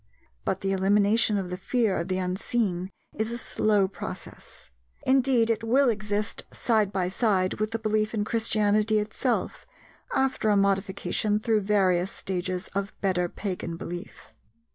[0.45, 4.71] But the elimination of the fear of the unseen is a slow process;
[5.05, 9.67] indeed, it will exist side by side with the belief in Christianity itself,
[10.15, 14.33] after a modification through various stages of better pagan belief.